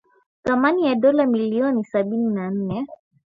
[0.43, 2.87] thamani ya dola milioni sabini na nne